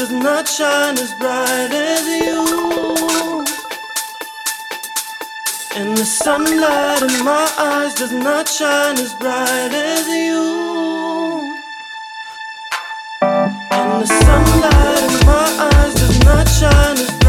does 0.00 0.12
not 0.12 0.48
shine 0.48 0.96
as 0.96 1.12
bright 1.12 1.72
as 1.72 2.06
you. 2.06 3.44
And 5.76 5.94
the 5.94 6.06
sunlight 6.06 7.02
in 7.02 7.22
my 7.22 7.46
eyes 7.58 7.92
does 7.92 8.10
not 8.10 8.48
shine 8.48 8.96
as 8.96 9.12
bright 9.12 9.74
as 9.74 10.08
you. 10.08 11.54
And 13.20 14.00
the 14.00 14.06
sunlight 14.06 15.20
in 15.20 15.26
my 15.26 15.48
eyes 15.68 15.92
does 15.92 16.18
not 16.24 16.48
shine 16.48 16.96
as 16.96 17.19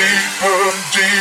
deeper, 0.00 0.72
deeper. 0.92 1.19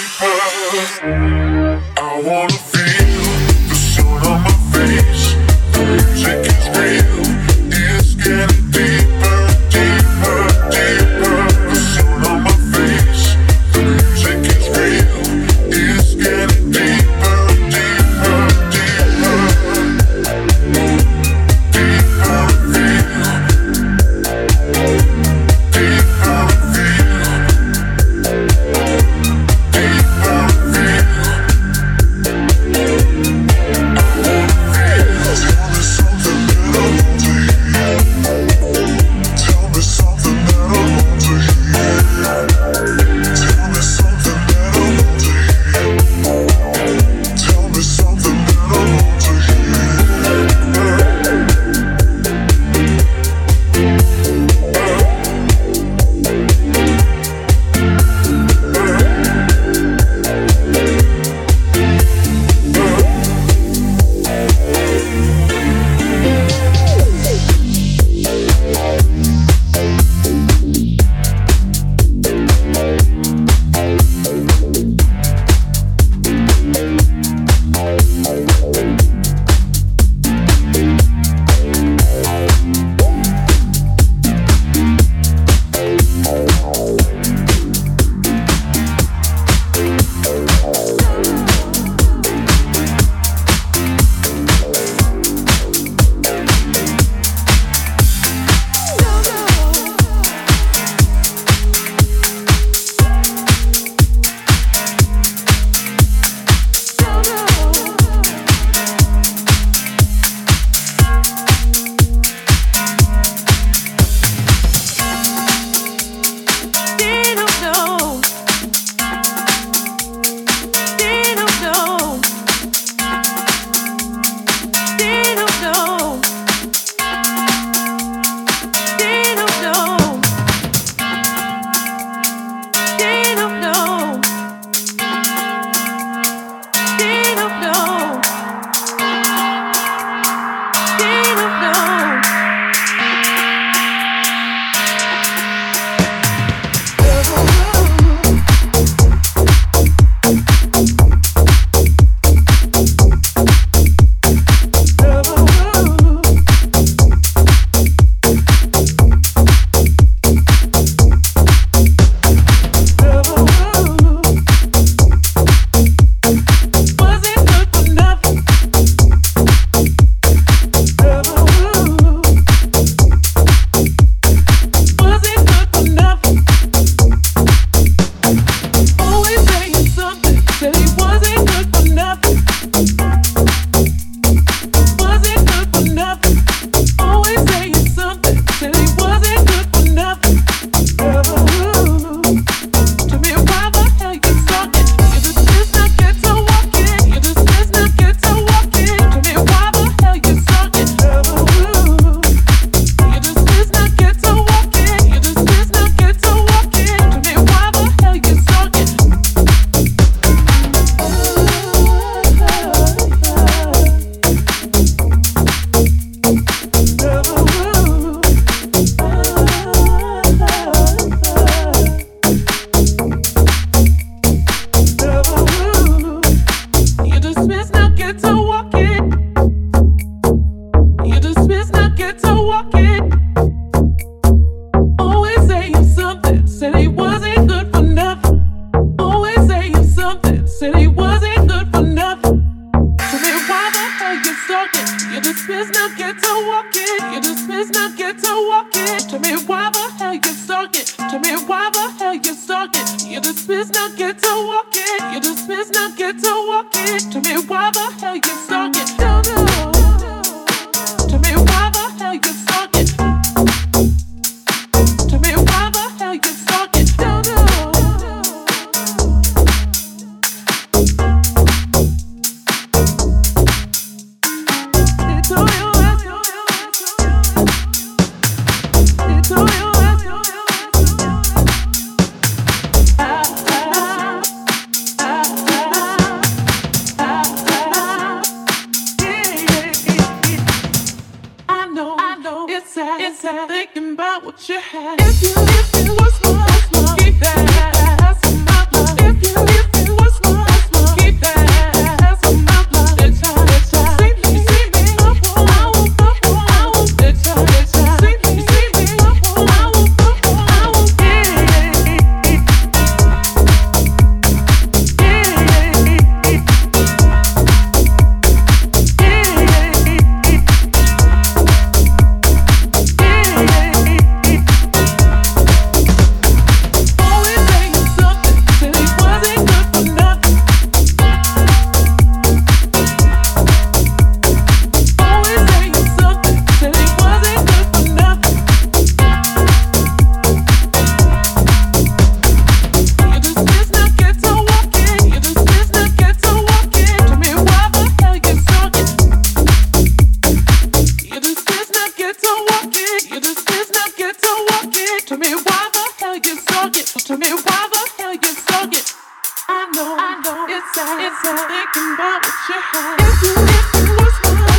I 359.52 359.66
know, 359.74 359.96
I 359.98 360.22
know, 360.24 360.46
it's 360.50 360.76
sad, 360.76 361.00
it's 361.00 361.22
sad, 361.24 361.48
thinking 361.48 361.94
about 361.96 362.22
what 362.22 362.38
you 362.50 362.60
had. 362.60 363.00
If 363.00 363.18
you, 363.24 363.34
if 363.38 363.68
you 363.76 363.94
lose 363.98 364.18
my 364.24 364.59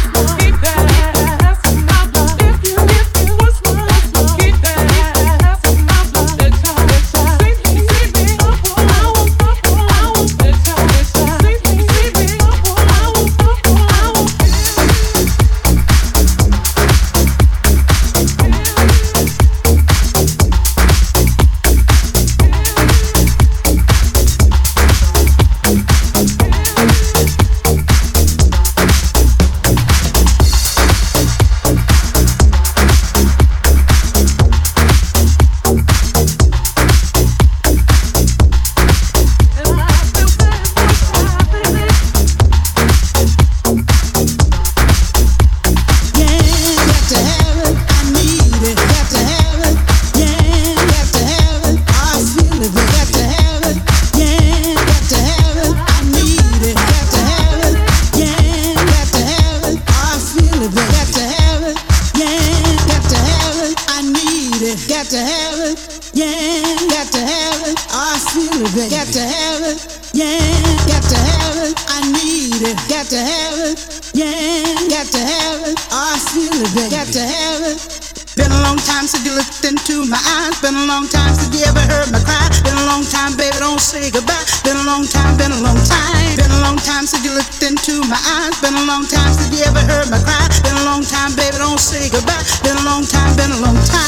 say 83.81 84.11
goodbye. 84.11 84.45
Been 84.63 84.77
a 84.77 84.85
long 84.85 85.07
time, 85.09 85.37
been 85.37 85.53
a 85.53 85.61
long 85.65 85.81
time. 85.89 86.37
Been 86.37 86.53
a 86.53 86.61
long 86.61 86.77
time 86.77 87.07
since 87.07 87.25
you 87.25 87.33
looked 87.33 87.63
into 87.65 88.05
my 88.07 88.21
eyes. 88.37 88.53
Been 88.61 88.77
a 88.77 88.85
long 88.85 89.09
time 89.09 89.33
since 89.33 89.49
you 89.57 89.65
ever 89.65 89.81
heard 89.81 90.11
my 90.11 90.21
cry. 90.21 90.47
Been 90.63 90.77
a 90.77 90.85
long 90.85 91.03
time, 91.03 91.35
baby, 91.35 91.57
don't 91.57 91.81
say 91.81 92.11
goodbye. 92.13 92.45
Been 92.63 92.77
a 92.77 92.85
long 92.85 93.05
time, 93.05 93.35
been 93.37 93.51
a 93.51 93.61
long 93.65 93.81
time. 93.89 94.00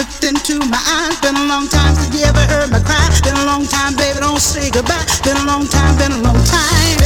looked 0.00 0.24
into 0.24 0.58
my 0.70 0.80
eyes. 0.96 1.20
Been 1.20 1.36
a 1.36 1.44
long 1.44 1.68
time 1.68 1.94
since 1.94 2.18
you 2.18 2.24
ever 2.24 2.40
heard 2.52 2.70
my 2.70 2.80
cry. 2.80 3.04
Been 3.22 3.36
a 3.36 3.44
long 3.44 3.66
time, 3.66 3.94
baby, 3.96 4.20
don't 4.20 4.40
say 4.40 4.70
goodbye. 4.70 5.04
Been 5.24 5.36
a 5.36 5.44
long 5.44 5.66
time, 5.66 5.96
been 5.98 6.12
a 6.12 6.22
long 6.22 6.42
time. 6.44 6.99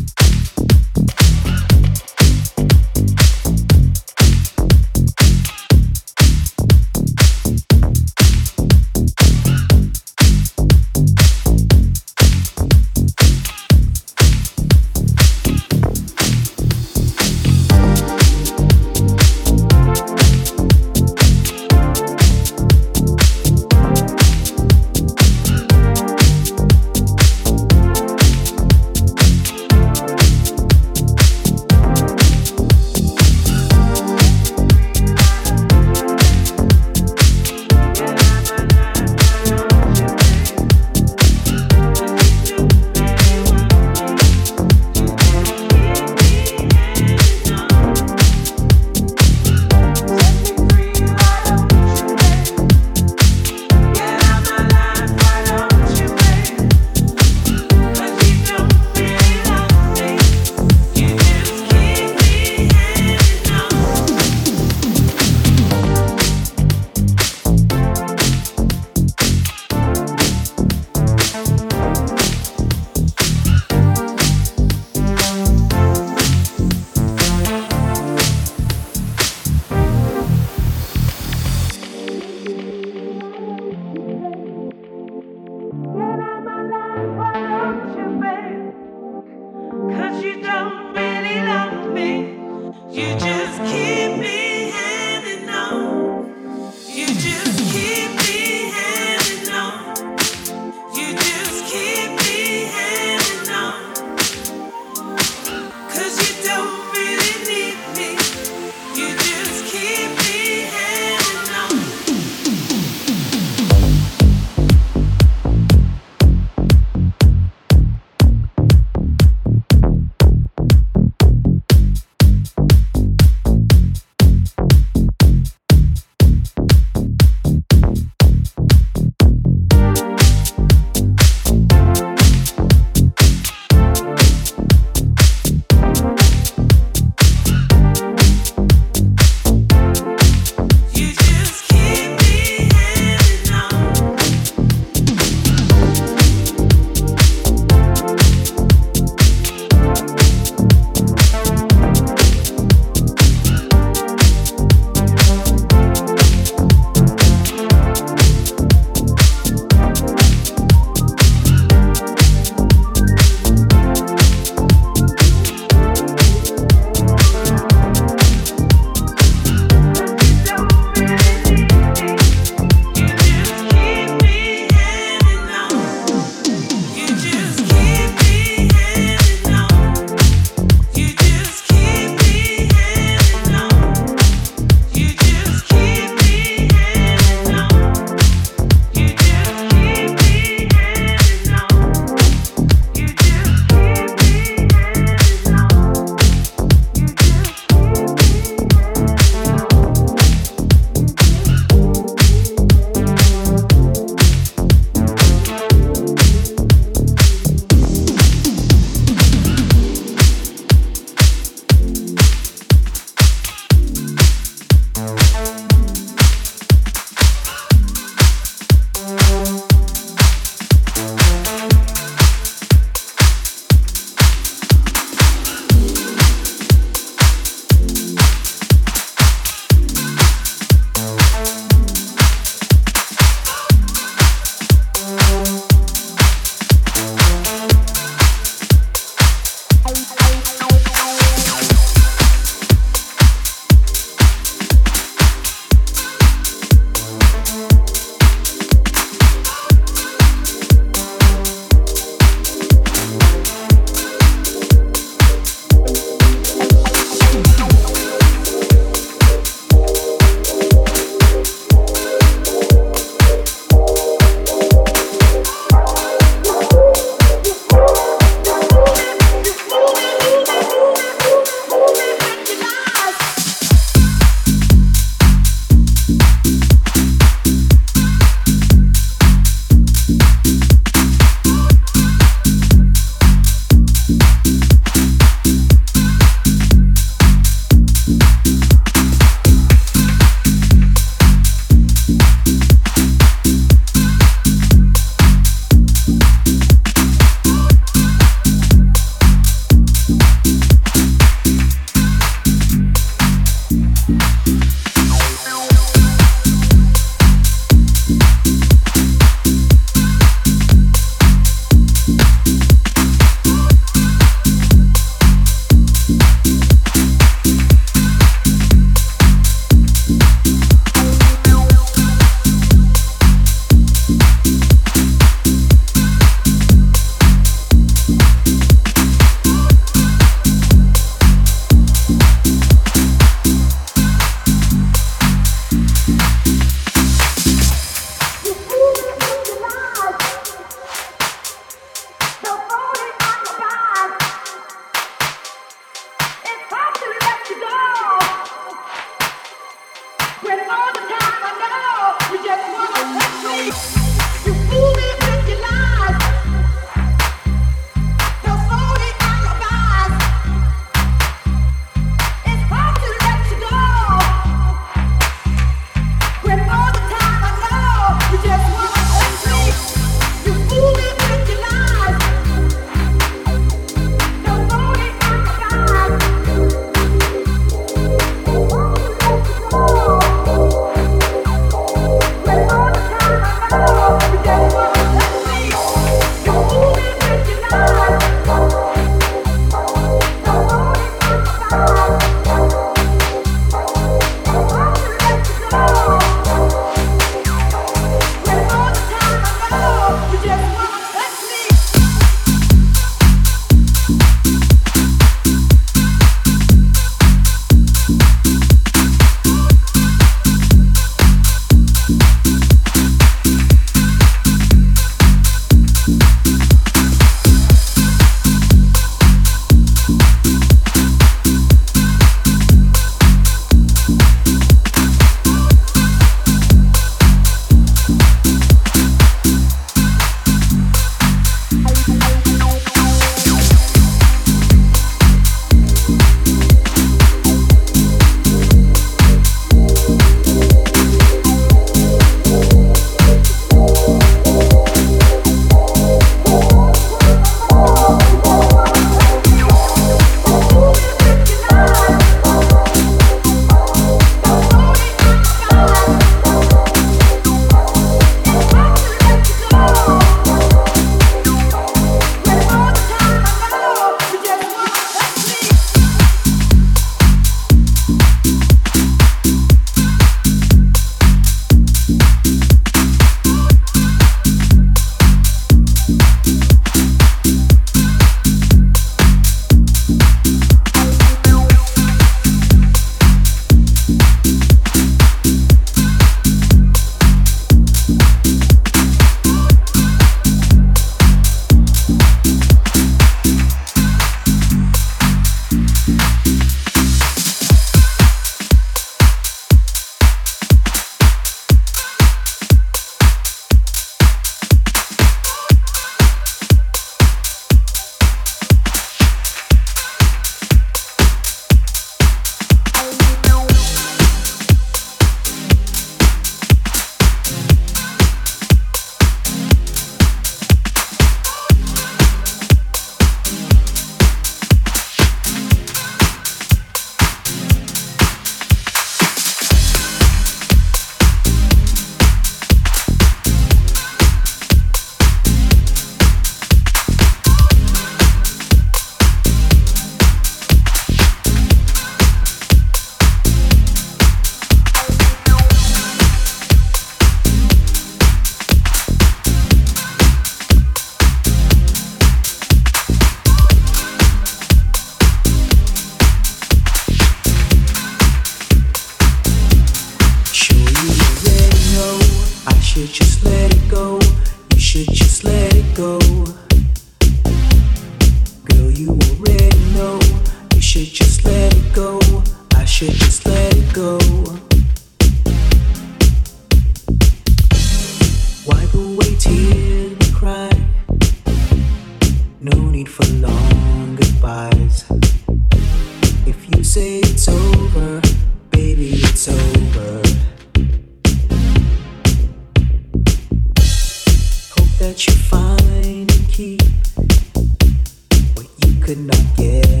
could 599.11 599.25
not 599.27 599.57
get. 599.57 600.00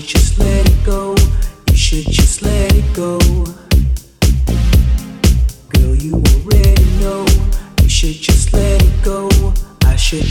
should 0.00 0.08
just 0.08 0.38
let 0.38 0.66
it 0.66 0.84
go. 0.86 1.14
You 1.68 1.76
should 1.76 2.06
just 2.06 2.40
let 2.40 2.74
it 2.74 2.94
go. 2.94 3.18
Girl, 5.68 5.94
you 5.94 6.14
already 6.14 6.84
know. 6.98 7.26
You 7.82 7.90
should 7.90 8.14
just 8.14 8.54
let 8.54 8.82
it 8.82 9.04
go. 9.04 9.28
I 9.84 9.96
should 9.96 10.24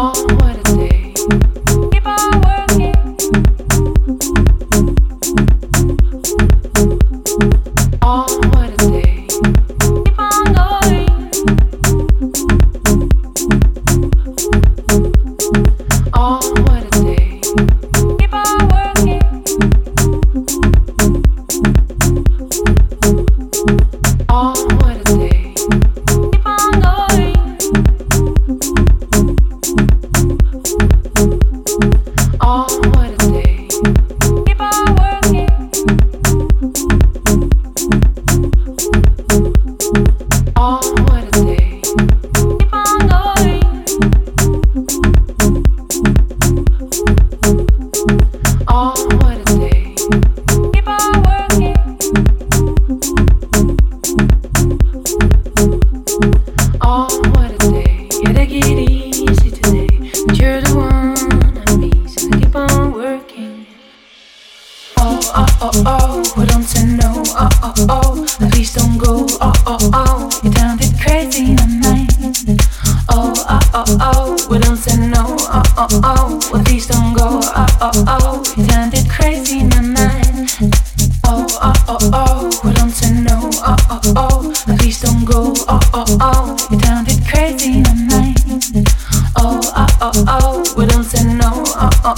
always. 0.00 0.49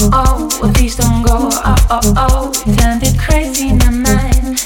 oh 0.01 0.11
oh, 0.13 0.59
well, 0.63 0.73
please 0.73 0.97
don't 0.97 1.23
go. 1.23 1.49
Oh 1.53 1.77
oh 1.91 2.15
oh, 2.17 2.53
you 2.67 2.75
can 2.77 3.01
be 3.01 3.13
crazy 3.19 3.69
in 3.69 3.79
my 3.79 3.91
mind. 3.91 4.61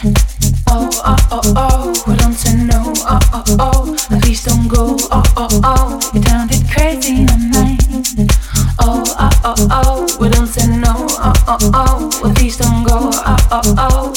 Oh 0.69 0.89
oh 1.05 1.17
oh 1.31 1.41
oh, 1.57 2.05
well, 2.07 2.17
don't 2.17 2.33
say 2.35 2.55
no. 2.57 2.93
Oh 2.97 3.19
oh 3.33 3.45
oh, 3.59 3.97
well, 4.11 4.21
please 4.21 4.45
don't 4.45 4.69
go. 4.69 4.97
Oh 5.11 5.23
oh 5.37 5.49
oh, 5.65 6.11
you 6.15 6.21
can 6.21 6.49
it 6.51 6.63
crazy 6.71 7.21
in 7.21 7.27
my 7.27 7.37
mind. 7.37 8.31
Oh 8.79 9.05
oh 9.19 9.31
oh 9.45 9.69
oh, 9.71 10.17
well, 10.21 10.31
don't 10.31 10.47
say 10.47 10.67
no. 10.67 10.95
Oh 10.97 11.33
oh 11.49 11.59
oh, 11.75 12.21
well, 12.23 12.35
please 12.35 12.57
don't 12.57 12.85
go. 12.85 13.11
Oh 13.13 13.37
oh 13.51 13.75
oh. 13.79 14.16